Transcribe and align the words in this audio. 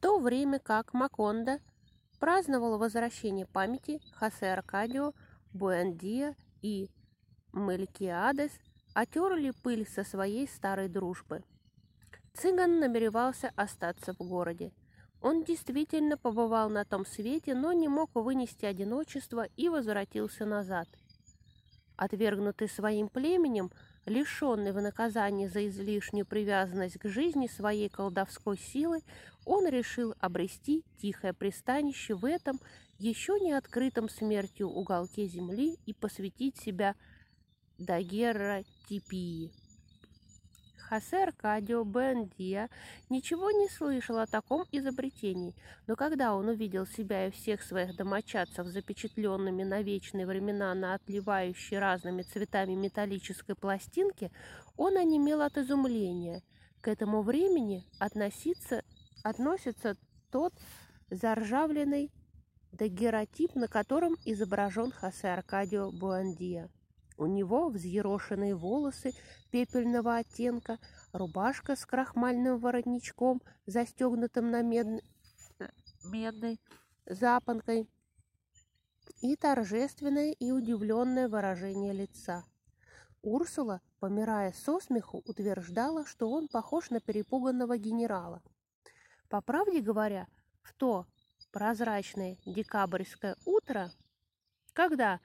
то 0.00 0.18
время 0.18 0.58
как 0.58 0.94
Макондо 0.94 1.58
праздновал 2.18 2.78
возвращение 2.78 3.46
памяти 3.46 4.00
Хосе 4.14 4.52
Аркадио, 4.52 5.12
Буэндия 5.52 6.36
и 6.62 6.90
Мелькиадес 7.52 8.52
отерли 8.94 9.52
пыль 9.62 9.86
со 9.86 10.04
своей 10.04 10.48
старой 10.48 10.88
дружбы. 10.88 11.42
Цыган 12.34 12.78
намеревался 12.78 13.52
остаться 13.56 14.14
в 14.14 14.18
городе. 14.18 14.72
Он 15.20 15.44
действительно 15.44 16.16
побывал 16.16 16.70
на 16.70 16.84
том 16.84 17.04
свете, 17.04 17.54
но 17.54 17.72
не 17.72 17.88
мог 17.88 18.10
вынести 18.14 18.64
одиночество 18.64 19.46
и 19.56 19.68
возвратился 19.68 20.46
назад. 20.46 20.88
Отвергнутый 21.96 22.68
своим 22.68 23.08
племенем, 23.08 23.70
лишенный 24.10 24.72
в 24.72 24.80
наказании 24.82 25.46
за 25.46 25.66
излишнюю 25.68 26.26
привязанность 26.26 26.98
к 26.98 27.08
жизни 27.08 27.46
своей 27.46 27.88
колдовской 27.88 28.58
силы, 28.58 29.02
он 29.46 29.66
решил 29.66 30.14
обрести 30.20 30.84
тихое 31.00 31.32
пристанище 31.32 32.14
в 32.14 32.24
этом 32.24 32.60
еще 32.98 33.38
не 33.40 33.52
открытом 33.52 34.10
смертью 34.10 34.68
уголке 34.68 35.26
земли 35.26 35.78
и 35.86 35.94
посвятить 35.94 36.58
себя 36.58 36.94
дагерротипии. 37.78 39.52
Хосе 40.90 41.22
Аркадио 41.22 41.84
Буэндиа 41.84 42.68
ничего 43.10 43.52
не 43.52 43.68
слышал 43.68 44.18
о 44.18 44.26
таком 44.26 44.64
изобретении, 44.72 45.54
но 45.86 45.94
когда 45.94 46.34
он 46.34 46.48
увидел 46.48 46.84
себя 46.84 47.28
и 47.28 47.30
всех 47.30 47.62
своих 47.62 47.94
домочадцев 47.94 48.66
запечатленными 48.66 49.62
на 49.62 49.82
вечные 49.82 50.26
времена 50.26 50.74
на 50.74 50.94
отливающей 50.94 51.78
разными 51.78 52.22
цветами 52.22 52.74
металлической 52.74 53.54
пластинке, 53.54 54.32
он 54.76 54.96
онемел 54.96 55.42
от 55.42 55.56
изумления. 55.58 56.42
К 56.80 56.88
этому 56.88 57.22
времени 57.22 57.84
относится, 58.00 58.82
относится 59.22 59.96
тот 60.32 60.52
заржавленный 61.08 62.10
дагеротип, 62.72 63.54
на 63.54 63.68
котором 63.68 64.16
изображен 64.24 64.90
Хосе 64.90 65.28
Аркадио 65.28 65.92
Буэндиа. 65.92 66.68
У 67.20 67.26
него 67.26 67.68
взъерошенные 67.68 68.56
волосы 68.56 69.12
пепельного 69.50 70.16
оттенка, 70.16 70.78
рубашка 71.12 71.76
с 71.76 71.84
крахмальным 71.84 72.58
воротничком, 72.58 73.42
застегнутым 73.66 74.50
на 74.50 74.62
мед... 74.62 75.04
медной 76.02 76.58
запонкой, 77.04 77.86
и 79.20 79.36
торжественное 79.36 80.32
и 80.32 80.50
удивленное 80.50 81.28
выражение 81.28 81.92
лица. 81.92 82.42
Урсула, 83.20 83.82
помирая 83.98 84.52
со 84.52 84.80
смеху, 84.80 85.22
утверждала, 85.26 86.06
что 86.06 86.30
он 86.30 86.48
похож 86.48 86.88
на 86.88 87.00
перепуганного 87.00 87.76
генерала. 87.76 88.42
По 89.28 89.42
правде 89.42 89.82
говоря, 89.82 90.26
в 90.62 90.72
то 90.72 91.04
прозрачное 91.52 92.38
декабрьское 92.46 93.36
утро, 93.44 93.92
когда 94.72 95.20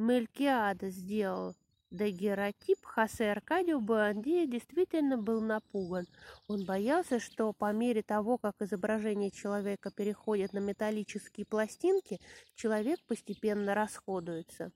Мелькиада 0.00 0.88
сделал 0.88 1.54
дагеротип, 1.90 2.78
Хосе 2.82 3.32
Аркадио 3.32 3.80
Буандия 3.80 4.46
действительно 4.46 5.18
был 5.18 5.42
напуган. 5.42 6.06
Он 6.48 6.64
боялся, 6.64 7.20
что 7.20 7.52
по 7.52 7.70
мере 7.74 8.02
того, 8.02 8.38
как 8.38 8.62
изображение 8.62 9.30
человека 9.30 9.90
переходит 9.90 10.54
на 10.54 10.58
металлические 10.60 11.44
пластинки, 11.44 12.18
человек 12.54 12.98
постепенно 13.06 13.74
расходуется. 13.74 14.72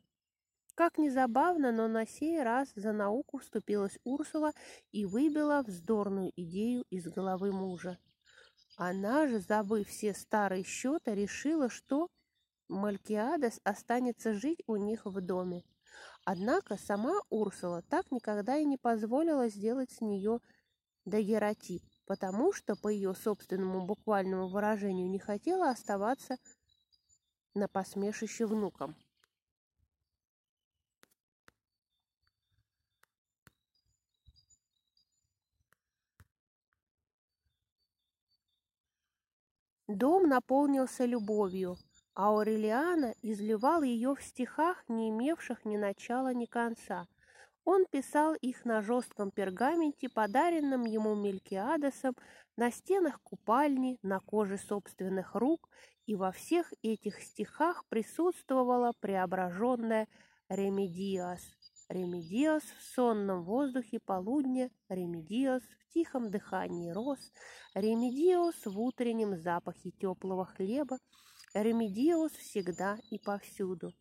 Как 0.74 0.98
ни 0.98 1.08
забавно, 1.08 1.72
но 1.72 1.88
на 1.88 2.06
сей 2.06 2.42
раз 2.42 2.70
за 2.76 2.92
науку 2.92 3.38
вступилась 3.38 3.98
Урсула 4.04 4.52
и 4.92 5.06
выбила 5.06 5.64
вздорную 5.66 6.32
идею 6.36 6.84
из 6.90 7.08
головы 7.08 7.50
мужа. 7.50 7.96
Она 8.76 9.26
же, 9.26 9.38
забыв 9.38 9.88
все 9.88 10.12
старые 10.12 10.64
счеты, 10.64 11.14
решила, 11.14 11.70
что 11.70 12.10
Малькиадес 12.68 13.60
останется 13.62 14.32
жить 14.32 14.62
у 14.66 14.76
них 14.76 15.04
в 15.04 15.20
доме. 15.20 15.64
Однако 16.24 16.78
сама 16.78 17.20
Урсула 17.28 17.82
так 17.82 18.10
никогда 18.10 18.56
и 18.56 18.64
не 18.64 18.78
позволила 18.78 19.48
сделать 19.48 19.90
с 19.92 20.00
нее 20.00 20.40
дагеротип, 21.04 21.82
потому 22.06 22.52
что, 22.52 22.74
по 22.76 22.88
ее 22.88 23.14
собственному 23.14 23.84
буквальному 23.84 24.48
выражению, 24.48 25.10
не 25.10 25.18
хотела 25.18 25.70
оставаться 25.70 26.38
на 27.54 27.68
посмешище 27.68 28.46
внукам. 28.46 28.96
Дом 39.86 40.26
наполнился 40.28 41.04
любовью– 41.04 41.76
а 42.14 42.28
Аурелиана 42.28 43.14
изливал 43.22 43.82
ее 43.82 44.14
в 44.14 44.22
стихах, 44.22 44.84
не 44.88 45.10
имевших 45.10 45.64
ни 45.64 45.76
начала, 45.76 46.32
ни 46.32 46.46
конца. 46.46 47.06
Он 47.64 47.86
писал 47.86 48.34
их 48.34 48.64
на 48.64 48.82
жестком 48.82 49.30
пергаменте, 49.30 50.08
подаренном 50.08 50.84
ему 50.84 51.14
Мелькиадесом, 51.14 52.14
на 52.56 52.70
стенах 52.70 53.20
купальни, 53.22 53.98
на 54.02 54.20
коже 54.20 54.58
собственных 54.58 55.34
рук, 55.34 55.68
и 56.06 56.14
во 56.14 56.30
всех 56.30 56.72
этих 56.82 57.20
стихах 57.20 57.84
присутствовала 57.88 58.92
преображенная 59.00 60.06
Ремедиос. 60.48 61.40
Ремедиос 61.88 62.62
в 62.62 62.82
сонном 62.94 63.44
воздухе 63.44 63.98
полудня, 64.04 64.70
Ремедиос 64.88 65.62
в 65.62 65.92
тихом 65.92 66.30
дыхании 66.30 66.90
роз, 66.90 67.18
Ремедиос 67.74 68.66
в 68.66 68.78
утреннем 68.78 69.36
запахе 69.36 69.90
теплого 69.90 70.44
хлеба, 70.44 70.98
Ремедиос 71.54 72.32
всегда 72.32 72.98
и 73.10 73.18
повсюду. 73.20 73.94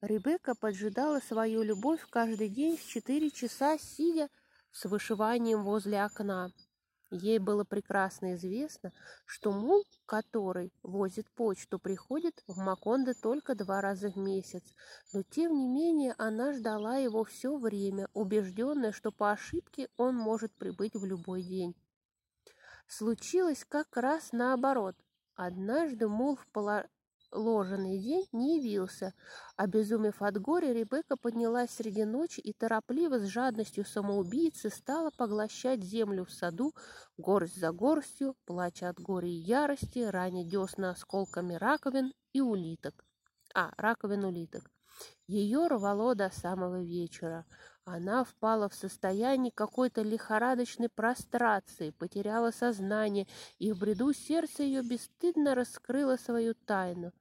Ребекка 0.00 0.54
поджидала 0.54 1.18
свою 1.18 1.64
любовь 1.64 2.00
каждый 2.08 2.48
день 2.48 2.76
в 2.76 2.86
четыре 2.86 3.32
часа, 3.32 3.76
сидя 3.76 4.28
с 4.70 4.84
вышиванием 4.84 5.64
возле 5.64 6.00
окна. 6.00 6.52
Ей 7.10 7.40
было 7.40 7.64
прекрасно 7.64 8.36
известно, 8.36 8.92
что 9.26 9.50
мул, 9.50 9.82
который 10.06 10.72
возит 10.84 11.28
почту, 11.32 11.80
приходит 11.80 12.40
в 12.46 12.56
Макондо 12.58 13.14
только 13.20 13.56
два 13.56 13.80
раза 13.80 14.08
в 14.08 14.16
месяц, 14.16 14.62
но 15.12 15.24
тем 15.24 15.52
не 15.52 15.66
менее 15.66 16.14
она 16.18 16.52
ждала 16.52 16.98
его 16.98 17.24
все 17.24 17.58
время, 17.58 18.08
убежденная, 18.14 18.92
что 18.92 19.10
по 19.10 19.32
ошибке 19.32 19.88
он 19.96 20.14
может 20.14 20.54
прибыть 20.54 20.94
в 20.94 21.04
любой 21.04 21.42
день. 21.42 21.74
Случилось 22.86 23.64
как 23.68 23.96
раз 23.96 24.30
наоборот– 24.30 24.94
Однажды 25.42 26.06
Мул 26.06 26.36
в 26.36 26.46
положенный 26.48 27.98
день 27.98 28.26
не 28.30 28.58
явился. 28.58 29.14
Обезумев 29.56 30.20
от 30.20 30.38
горя, 30.38 30.74
Ребекка 30.74 31.16
поднялась 31.16 31.70
среди 31.70 32.04
ночи 32.04 32.40
и 32.40 32.52
торопливо 32.52 33.18
с 33.18 33.24
жадностью 33.24 33.86
самоубийцы 33.86 34.68
стала 34.68 35.10
поглощать 35.16 35.82
землю 35.82 36.26
в 36.26 36.30
саду, 36.30 36.74
горсть 37.16 37.58
за 37.58 37.72
горстью, 37.72 38.36
плача 38.44 38.90
от 38.90 39.00
горя 39.00 39.28
и 39.28 39.30
ярости, 39.30 40.00
раня 40.00 40.44
десна 40.44 40.90
осколками 40.90 41.54
раковин 41.54 42.12
и 42.34 42.42
улиток. 42.42 43.06
А, 43.54 43.72
раковин 43.78 44.24
улиток. 44.24 44.70
Ее 45.30 45.68
рвало 45.68 46.16
до 46.16 46.28
самого 46.30 46.82
вечера. 46.82 47.46
Она 47.84 48.24
впала 48.24 48.68
в 48.68 48.74
состояние 48.74 49.52
какой-то 49.52 50.02
лихорадочной 50.02 50.88
прострации, 50.88 51.90
потеряла 51.90 52.50
сознание, 52.50 53.28
и 53.60 53.70
в 53.70 53.78
бреду 53.78 54.12
сердце 54.12 54.64
ее 54.64 54.82
бесстыдно 54.82 55.54
раскрыло 55.54 56.16
свою 56.16 56.54
тайну. 56.54 57.12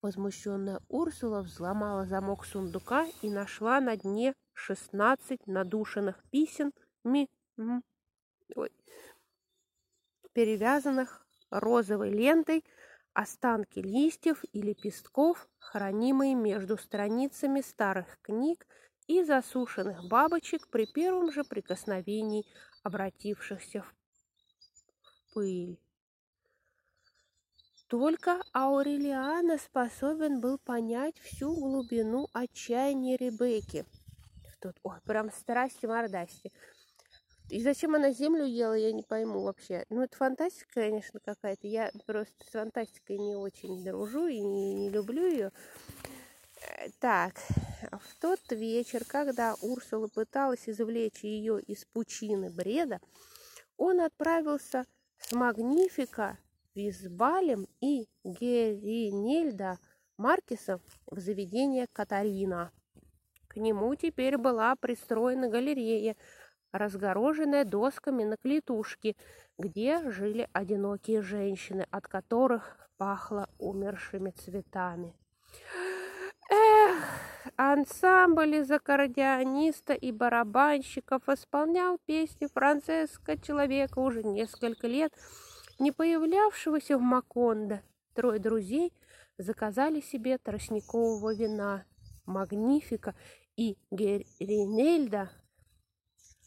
Возмущенная 0.00 0.80
Урсула 0.88 1.42
взломала 1.42 2.04
замок 2.04 2.46
сундука 2.46 3.06
и 3.22 3.30
нашла 3.30 3.80
на 3.80 3.96
дне 3.96 4.34
шестнадцать 4.54 5.46
надушенных 5.46 6.20
писем, 6.32 6.72
ми, 7.04 7.30
ой, 8.56 8.72
перевязанных 10.32 11.24
розовой 11.50 12.10
лентой, 12.10 12.64
останки 13.14 13.78
листьев 13.80 14.44
и 14.52 14.62
лепестков, 14.62 15.48
хранимые 15.58 16.34
между 16.34 16.76
страницами 16.78 17.60
старых 17.60 18.18
книг 18.22 18.66
и 19.06 19.22
засушенных 19.24 20.08
бабочек 20.08 20.68
при 20.68 20.86
первом 20.86 21.32
же 21.32 21.44
прикосновении 21.44 22.46
обратившихся 22.82 23.82
в 23.82 23.94
пыль. 25.34 25.78
Только 27.88 28.42
Аурелиана 28.54 29.58
способен 29.58 30.40
был 30.40 30.58
понять 30.58 31.18
всю 31.18 31.54
глубину 31.54 32.26
отчаяния 32.32 33.16
Ребекки. 33.18 33.84
Тут, 34.62 34.76
ой, 34.82 34.98
прям 35.04 35.30
страсти 35.30 35.84
мордасти. 35.84 36.50
И 37.52 37.60
зачем 37.60 37.94
она 37.94 38.12
землю 38.12 38.46
ела, 38.46 38.72
я 38.72 38.92
не 38.92 39.02
пойму 39.02 39.42
вообще. 39.42 39.84
Ну, 39.90 40.00
это 40.00 40.16
фантастика, 40.16 40.72
конечно, 40.72 41.20
какая-то. 41.20 41.66
Я 41.66 41.90
просто 42.06 42.32
с 42.46 42.50
фантастикой 42.50 43.18
не 43.18 43.36
очень 43.36 43.84
дружу 43.84 44.26
и 44.26 44.40
не, 44.40 44.72
не 44.72 44.88
люблю 44.88 45.26
ее. 45.26 45.52
Э, 46.62 46.88
так, 46.98 47.34
в 47.90 48.16
тот 48.18 48.40
вечер, 48.52 49.04
когда 49.06 49.54
Урсула 49.60 50.08
пыталась 50.08 50.66
извлечь 50.66 51.24
ее 51.24 51.60
из 51.60 51.84
пучины 51.84 52.48
бреда, 52.48 53.00
он 53.76 54.00
отправился 54.00 54.86
с 55.18 55.32
Магнифика 55.32 56.38
Визбалем 56.74 57.66
и 57.82 58.08
Геринельда 58.24 59.78
Маркиса 60.16 60.80
в 61.04 61.18
заведение 61.20 61.86
Катарина. 61.92 62.72
К 63.46 63.56
нему 63.56 63.94
теперь 63.94 64.38
была 64.38 64.74
пристроена 64.74 65.50
галерея, 65.50 66.16
разгороженная 66.72 67.64
досками 67.64 68.24
на 68.24 68.36
клетушке, 68.36 69.14
где 69.58 70.10
жили 70.10 70.48
одинокие 70.52 71.22
женщины, 71.22 71.86
от 71.90 72.08
которых 72.08 72.76
пахло 72.96 73.48
умершими 73.58 74.30
цветами. 74.30 75.14
Эх, 76.50 77.04
ансамбль 77.56 78.56
из 78.56 78.70
аккордеониста 78.70 79.94
и 79.94 80.12
барабанщиков 80.12 81.28
исполнял 81.28 81.98
песни 82.04 82.46
Франциско, 82.52 83.38
человека 83.38 83.98
уже 83.98 84.22
несколько 84.22 84.86
лет, 84.86 85.12
не 85.78 85.92
появлявшегося 85.92 86.98
в 86.98 87.00
Макондо. 87.00 87.80
Трое 88.14 88.38
друзей 88.38 88.92
заказали 89.38 90.00
себе 90.00 90.38
тростникового 90.38 91.34
вина, 91.34 91.84
Магнифика 92.26 93.14
и 93.56 93.78
Геринельда, 93.90 95.30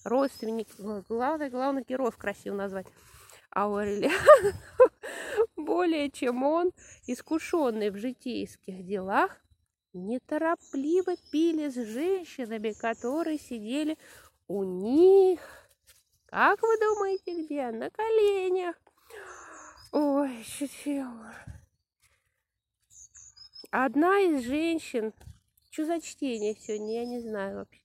родственник, 0.06 0.68
главное, 1.10 1.50
главное, 1.50 1.84
героев 1.84 2.16
красиво 2.16 2.56
назвать, 2.56 2.88
Аурелиан, 3.54 4.54
более 5.56 6.10
чем 6.12 6.44
он, 6.44 6.72
искушенный 7.08 7.90
в 7.90 7.98
житейских 7.98 8.86
делах, 8.86 9.38
неторопливо 9.94 11.16
пили 11.32 11.70
с 11.70 11.76
женщинами, 11.76 12.74
которые 12.74 13.40
сидели 13.40 13.98
у 14.48 14.64
них. 14.64 15.40
Как 16.28 16.62
вы 16.62 16.78
думаете, 16.80 17.44
где? 17.44 17.72
На 17.72 17.90
коленях. 17.90 18.76
Ой, 19.92 20.44
чего? 20.44 21.26
Одна 23.72 24.20
из 24.20 24.44
женщин, 24.44 25.14
что 25.72 25.86
за 25.86 26.02
чтение 26.02 26.56
сегодня, 26.56 27.00
я 27.00 27.06
не 27.06 27.20
знаю 27.22 27.58
вообще. 27.58 27.85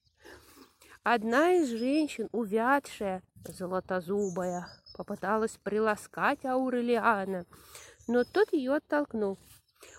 Одна 1.03 1.53
из 1.53 1.69
женщин, 1.71 2.29
увядшая, 2.31 3.23
золотозубая, 3.49 4.69
попыталась 4.95 5.57
приласкать 5.63 6.45
Аурелиана, 6.45 7.47
но 8.07 8.25
тот 8.25 8.53
ее 8.53 8.75
оттолкнул. 8.75 9.39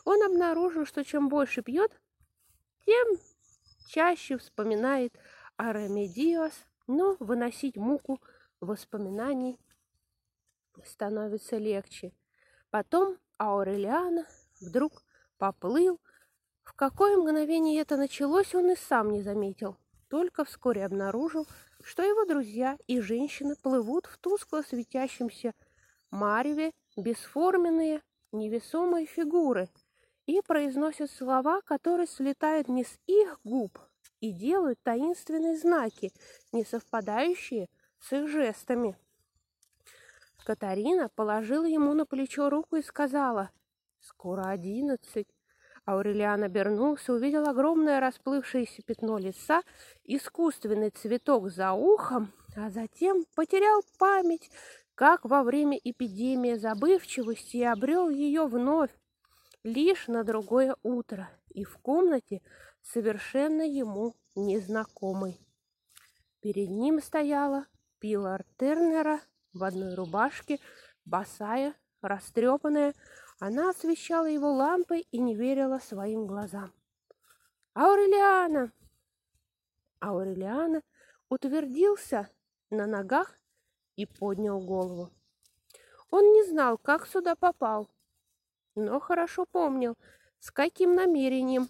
Он 0.05 0.21
обнаружил, 0.21 0.85
что 0.85 1.03
чем 1.03 1.27
больше 1.27 1.63
пьет, 1.63 1.99
тем 2.85 3.17
чаще 3.87 4.37
вспоминает 4.37 5.11
о 5.57 5.73
но 6.85 7.17
выносить 7.19 7.77
муку 7.77 8.21
воспоминаний 8.59 9.59
становится 10.85 11.57
легче. 11.57 12.13
Потом 12.69 13.17
Аурелиана 13.39 14.27
вдруг 14.59 15.03
поплыл. 15.39 15.99
В 16.61 16.73
какое 16.73 17.17
мгновение 17.17 17.81
это 17.81 17.97
началось, 17.97 18.53
он 18.53 18.71
и 18.71 18.75
сам 18.75 19.09
не 19.11 19.23
заметил. 19.23 19.80
Только 20.11 20.43
вскоре 20.43 20.85
обнаружил, 20.85 21.47
что 21.81 22.03
его 22.03 22.25
друзья 22.25 22.77
и 22.85 22.99
женщины 22.99 23.55
плывут 23.55 24.07
в 24.07 24.17
тускло 24.17 24.61
светящемся 24.61 25.53
мареве 26.09 26.73
бесформенные 26.97 28.01
невесомые 28.33 29.05
фигуры 29.05 29.69
и 30.25 30.41
произносят 30.41 31.09
слова, 31.11 31.61
которые 31.61 32.07
слетают 32.07 32.67
не 32.67 32.83
с 32.83 32.99
их 33.07 33.39
губ 33.45 33.79
и 34.19 34.33
делают 34.33 34.83
таинственные 34.83 35.55
знаки, 35.57 36.11
не 36.51 36.65
совпадающие 36.65 37.69
с 38.01 38.11
их 38.11 38.27
жестами. 38.27 38.97
Катарина 40.43 41.07
положила 41.07 41.65
ему 41.65 41.93
на 41.93 42.05
плечо 42.05 42.49
руку 42.49 42.75
и 42.75 42.83
сказала, 42.83 43.49
«Скоро 44.01 44.49
одиннадцать». 44.49 45.29
Аурелиан 45.91 46.43
обернулся, 46.43 47.11
увидел 47.11 47.47
огромное 47.49 47.99
расплывшееся 47.99 48.81
пятно 48.81 49.17
лица, 49.17 49.61
искусственный 50.05 50.89
цветок 50.89 51.49
за 51.49 51.73
ухом, 51.73 52.31
а 52.55 52.69
затем 52.69 53.25
потерял 53.35 53.81
память, 53.99 54.49
как 54.95 55.25
во 55.25 55.43
время 55.43 55.77
эпидемии 55.83 56.53
забывчивости 56.53 57.57
и 57.57 57.63
обрел 57.63 58.09
ее 58.09 58.45
вновь, 58.47 58.91
лишь 59.63 60.07
на 60.07 60.23
другое 60.23 60.77
утро 60.81 61.29
и 61.49 61.65
в 61.65 61.77
комнате 61.79 62.41
совершенно 62.81 63.61
ему 63.61 64.15
незнакомой. 64.35 65.41
Перед 66.41 66.69
ним 66.69 67.01
стояла 67.01 67.65
Пилар 67.99 68.45
Тернера 68.57 69.19
в 69.53 69.63
одной 69.65 69.95
рубашке, 69.95 70.59
босая, 71.03 71.75
растрепанная, 72.01 72.93
она 73.41 73.71
освещала 73.71 74.27
его 74.27 74.53
лампой 74.53 75.07
и 75.09 75.17
не 75.17 75.33
верила 75.33 75.79
своим 75.79 76.27
глазам. 76.27 76.71
«Аурелиана!» 77.73 78.71
Аурелиана 79.99 80.83
утвердился 81.27 82.29
на 82.69 82.85
ногах 82.85 83.39
и 83.95 84.05
поднял 84.05 84.61
голову. 84.61 85.09
Он 86.11 86.23
не 86.33 86.43
знал, 86.43 86.77
как 86.77 87.07
сюда 87.07 87.35
попал, 87.35 87.89
но 88.75 88.99
хорошо 88.99 89.47
помнил, 89.47 89.97
с 90.37 90.51
каким 90.51 90.93
намерением, 90.93 91.67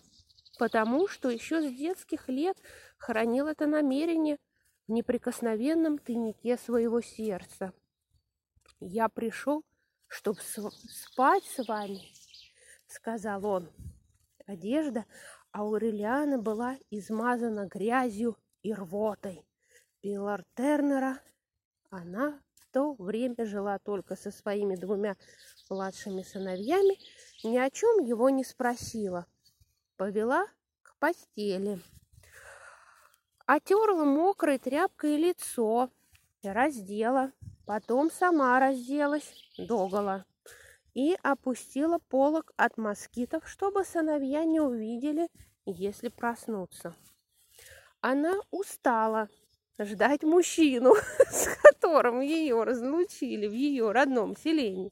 потому 0.59 1.07
что 1.07 1.29
еще 1.29 1.61
с 1.61 1.73
детских 1.73 2.27
лет 2.27 2.57
хранил 2.97 3.47
это 3.47 3.65
намерение 3.65 4.39
в 4.89 4.91
неприкосновенном 4.91 5.99
тайнике 5.99 6.57
своего 6.57 6.99
сердца. 6.99 7.71
«Я 8.81 9.07
пришел 9.07 9.63
чтоб 10.11 10.37
спать 10.41 11.45
с 11.45 11.65
вами, 11.65 12.01
сказал 12.85 13.45
он. 13.45 13.71
Одежда 14.45 15.05
Аурелиана 15.53 16.37
была 16.37 16.77
измазана 16.89 17.65
грязью 17.67 18.37
и 18.61 18.73
рвотой. 18.73 19.45
Пилар 20.01 20.43
Тернера, 20.55 21.21
она 21.89 22.41
в 22.55 22.67
то 22.73 22.93
время 22.93 23.45
жила 23.45 23.79
только 23.79 24.17
со 24.17 24.31
своими 24.31 24.75
двумя 24.75 25.15
младшими 25.69 26.23
сыновьями, 26.23 26.99
ни 27.45 27.57
о 27.57 27.69
чем 27.69 28.03
его 28.03 28.29
не 28.29 28.43
спросила. 28.43 29.25
Повела 29.95 30.45
к 30.81 30.97
постели. 30.99 31.79
Отерла 33.45 34.03
мокрой 34.03 34.59
тряпкой 34.59 35.15
лицо 35.15 35.89
раздела. 36.43 37.31
Потом 37.65 38.11
сама 38.11 38.59
разделась 38.59 39.33
догола 39.57 40.25
и 40.93 41.15
опустила 41.23 41.99
полог 42.09 42.51
от 42.57 42.77
москитов, 42.77 43.47
чтобы 43.47 43.83
сыновья 43.83 44.43
не 44.43 44.59
увидели, 44.59 45.27
если 45.65 46.09
проснуться. 46.09 46.95
Она 48.01 48.35
устала 48.49 49.29
ждать 49.79 50.23
мужчину, 50.23 50.95
с 51.29 51.47
которым 51.61 52.21
ее 52.21 52.63
разлучили 52.63 53.47
в 53.47 53.53
ее 53.53 53.91
родном 53.91 54.35
селении. 54.35 54.91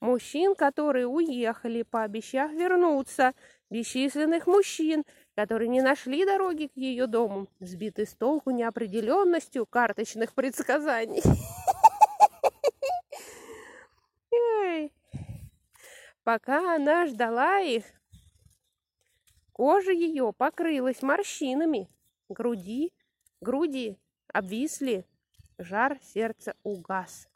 Мужчин, 0.00 0.54
которые 0.54 1.06
уехали, 1.06 1.82
пообещав 1.82 2.50
вернуться, 2.52 3.34
бесчисленных 3.68 4.46
мужчин, 4.46 5.04
которые 5.40 5.68
не 5.68 5.80
нашли 5.80 6.26
дороги 6.26 6.66
к 6.66 6.76
ее 6.76 7.06
дому, 7.06 7.48
сбиты 7.60 8.04
с 8.04 8.12
толку 8.12 8.50
неопределенностью 8.50 9.64
карточных 9.64 10.34
предсказаний. 10.34 11.22
Пока 16.24 16.76
она 16.76 17.06
ждала 17.06 17.60
их, 17.60 17.84
кожа 19.52 19.92
ее 19.92 20.34
покрылась 20.36 21.00
морщинами, 21.00 21.88
груди, 22.28 22.92
груди 23.40 23.98
обвисли, 24.30 25.06
жар 25.56 25.98
сердца 26.02 26.54
угас. 26.62 27.30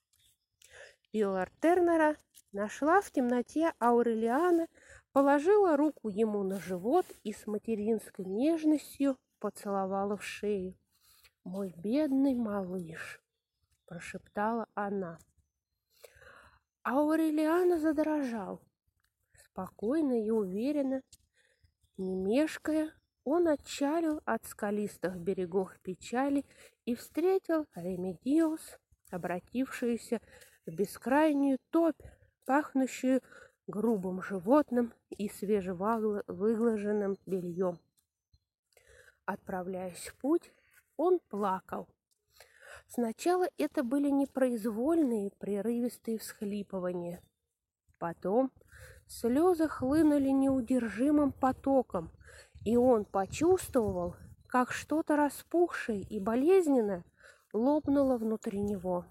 Пилар 1.11 1.51
Тернера 1.63 2.17
нашла 2.53 3.01
в 3.01 3.11
темноте 3.11 3.73
Аурелиана, 3.81 4.67
положила 5.15 5.77
руку 5.77 6.09
ему 6.09 6.43
на 6.43 6.59
живот 6.59 7.07
и 7.23 7.33
с 7.33 7.47
материнской 7.47 8.25
нежностью 8.25 9.17
поцеловала 9.39 10.17
в 10.17 10.25
шею. 10.25 10.77
«Мой 11.45 11.73
бедный 11.77 12.35
малыш!»– 12.35 13.23
прошептала 13.87 14.67
она. 14.75 15.19
Аурелиано 16.83 17.79
задрожал. 17.79 18.61
Спокойно 19.37 20.21
и 20.21 20.31
уверенно, 20.31 21.01
не 21.97 22.17
мешкая, 22.17 22.91
он 23.23 23.47
отчалил 23.47 24.21
от 24.25 24.45
скалистых 24.47 25.17
берегов 25.17 25.79
печали 25.83 26.45
и 26.87 26.97
встретил 26.97 27.67
Ремедиос, 27.77 28.79
обратившуюся 29.13 30.21
в 30.67 30.75
бескрайнюю 30.75 31.59
топь, 31.71 32.03
пахнущую 32.47 33.21
грубым 33.67 34.23
животным 34.23 34.93
и 35.11 35.29
свежевыглаженным 35.29 37.17
бельем. 37.27 37.79
Отправляясь 39.25 40.09
в 40.09 40.17
путь, 40.17 40.53
он 40.97 41.19
плакал. 41.29 41.89
Сначала 42.89 43.47
это 43.59 43.83
были 43.83 44.11
непроизвольные 44.11 45.31
прерывистые 45.39 46.19
всхлипывания– 46.19 47.23
Потом 48.05 48.51
слезы 49.07 49.67
хлынули 49.67 50.29
неудержимым 50.29 51.33
потоком, 51.33 52.11
и 52.65 52.77
он 52.77 53.07
почувствовал, 53.07 54.17
как 54.47 54.73
что-то 54.73 55.17
распухшее 55.17 56.03
и 56.03 56.21
болезненное 56.21 57.03
лопнуло 57.55 58.19
внутри 58.19 58.61
него. 58.61 59.07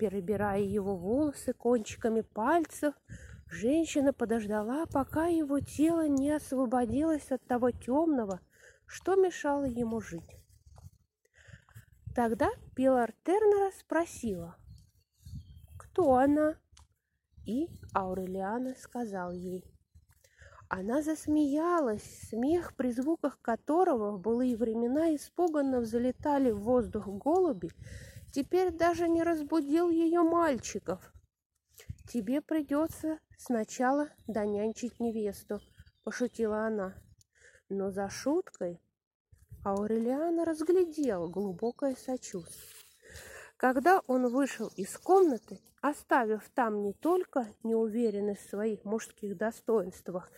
Перебирая 0.00 0.62
его 0.62 0.96
волосы 0.96 1.52
кончиками 1.52 2.22
пальцев, 2.22 2.92
женщина 3.52 4.12
подождала, 4.12 4.86
пока 4.86 5.26
его 5.26 5.60
тело 5.60 6.08
не 6.08 6.30
освободилось 6.30 7.30
от 7.30 7.44
того 7.46 7.70
темного, 7.70 8.40
что 8.86 9.14
мешало 9.14 9.64
ему 9.64 10.00
жить. 10.00 10.36
Тогда 12.14 12.48
Пилар 12.74 13.12
Тернера 13.24 13.70
спросила, 13.78 14.56
кто 15.78 16.14
она? 16.14 16.56
И 17.46 17.68
Аурелиана 17.94 18.74
сказал 18.74 19.32
ей. 19.32 19.64
Она 20.68 21.02
засмеялась, 21.02 22.28
смех, 22.30 22.74
при 22.76 22.92
звуках 22.92 23.38
которого 23.42 24.12
в 24.12 24.20
былые 24.20 24.56
времена 24.56 25.14
испуганно 25.14 25.80
взлетали 25.80 26.50
в 26.50 26.60
воздух 26.60 27.06
голуби, 27.06 27.70
теперь 28.32 28.72
даже 28.72 29.08
не 29.08 29.22
разбудил 29.22 29.90
ее 29.90 30.22
мальчиков. 30.22 31.12
«Тебе 32.08 32.40
придется 32.40 33.18
сначала 33.38 34.08
донянчить 34.26 35.00
невесту»,– 35.00 35.60
пошутила 36.04 36.66
она. 36.66 36.94
Но 37.68 37.90
за 37.90 38.08
шуткой 38.08 38.80
Аурелиана 39.64 40.44
разглядел 40.44 41.28
глубокое 41.28 41.94
сочувствие. 41.94 42.68
Когда 43.56 44.00
он 44.08 44.28
вышел 44.28 44.68
из 44.76 44.98
комнаты, 44.98 45.60
оставив 45.80 46.50
там 46.54 46.82
не 46.82 46.92
только 46.92 47.46
неуверенность 47.62 48.46
в 48.46 48.50
своих 48.50 48.84
мужских 48.84 49.36
достоинствах, 49.36 50.32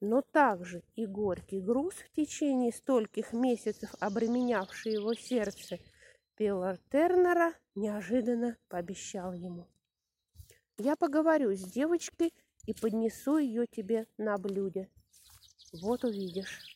но 0.00 0.20
также 0.20 0.82
и 0.94 1.06
горький 1.06 1.60
груз 1.60 1.94
в 1.94 2.12
течение 2.14 2.72
стольких 2.72 3.32
месяцев, 3.32 3.94
обременявший 3.98 4.92
его 4.92 5.14
сердце, 5.14 5.78
Пилар 6.36 6.78
Тернера 6.90 7.54
неожиданно 7.74 8.58
пообещал 8.68 9.32
ему. 9.32 9.66
«Я 10.78 10.96
поговорю 10.96 11.54
с 11.54 11.62
девочкой 11.62 12.34
и 12.66 12.74
поднесу 12.74 13.38
ее 13.38 13.66
тебе 13.66 14.06
на 14.18 14.36
блюде. 14.36 14.90
Вот 15.72 16.04
увидишь». 16.04 16.75